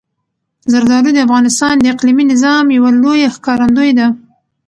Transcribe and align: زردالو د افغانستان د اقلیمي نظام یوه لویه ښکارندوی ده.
زردالو 0.71 1.09
د 1.13 1.17
افغانستان 1.27 1.73
د 1.79 1.85
اقلیمي 1.93 2.25
نظام 2.31 2.65
یوه 2.77 2.91
لویه 3.03 3.29
ښکارندوی 3.35 3.91
ده. 3.99 4.07